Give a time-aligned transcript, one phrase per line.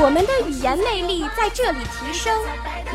[0.00, 2.32] 我们的语言魅力在这里提升，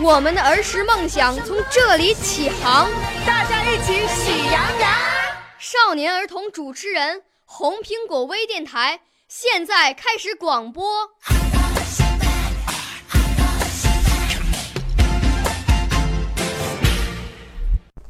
[0.02, 2.89] 我们的儿时梦想从这里起航。
[3.25, 4.89] 大家一起喜羊羊。
[5.59, 9.02] 少年儿童主持人，红苹果微电台。
[9.27, 11.09] 现在开始广播。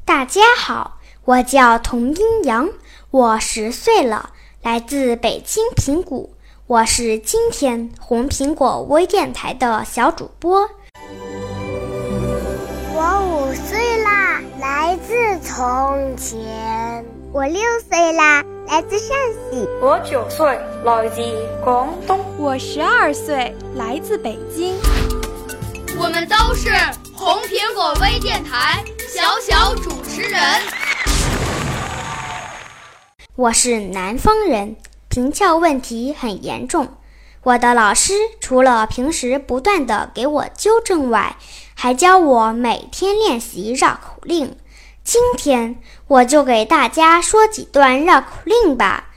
[0.06, 2.70] 大家好，我叫童英阳，
[3.10, 4.30] 我十岁了，
[4.62, 6.33] 来自北京平谷，
[6.66, 10.62] 我是今天红苹果微电台的小主播。
[12.94, 17.04] 我五岁啦，来自从前。
[17.34, 18.42] 我六岁啦。
[18.66, 19.10] 来自陕
[19.52, 21.22] 西，我九岁，来自
[21.66, 24.74] 广东，我十二岁，来自北京。
[26.00, 26.70] 我们都是
[27.14, 30.42] 红苹果微电台小小主持人。
[33.36, 34.78] 我是南方人，
[35.14, 36.88] 平翘问题很严重。
[37.44, 41.38] 我的老师除了平时不断的给我纠正外，
[41.76, 44.58] 还教我每天练习绕口令。
[45.04, 45.76] 今天
[46.08, 49.12] 我就给大家说几段绕口令吧。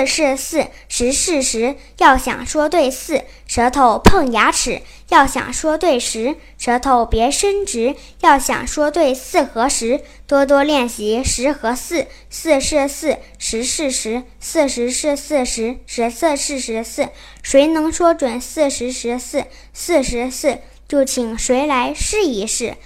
[0.00, 1.76] 四是四，十是十。
[1.98, 7.94] 要想说对四，舌头碰牙齿；要想说对十，舌头别伸直。
[8.20, 12.06] 要想说对四和十，多多练习十和四。
[12.30, 17.08] 四是四，十是十，四十是四十，十四是十四。
[17.42, 19.44] 谁能说准四十十四？
[19.74, 22.76] 四十四，就请谁来试一试。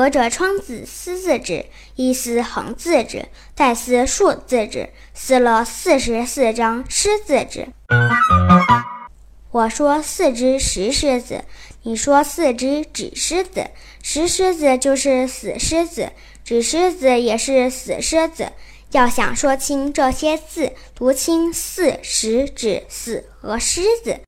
[0.00, 7.68] 隔着窗子撕字纸，一撕横字纸，再撕竖字纸，撕了四十四张湿字纸。
[9.50, 11.44] 我说四只石狮子，
[11.82, 13.66] 你说四只纸狮子。
[14.02, 16.12] 石狮子就是死狮子，
[16.44, 18.52] 纸狮子也是死狮子。
[18.92, 24.18] 要想说清这些字，读清四、十、纸、死和狮子。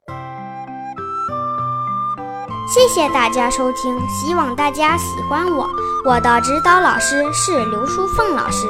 [2.73, 5.69] 谢谢大家收听，希望大家喜欢我。
[6.07, 8.67] 我的指导老师是刘淑凤老师。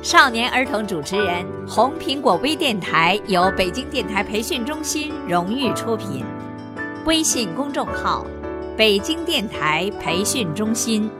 [0.00, 6.24] 少年儿童主持人，红苹果微电台由北京电台培训中心荣誉出品，
[7.04, 8.24] 微信公众号。
[8.80, 11.10] 北京电台培训中心。